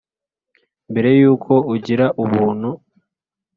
mbere 0.91 1.09
yuko 1.19 1.53
ugira 1.73 2.05
ubuntu 2.23 2.69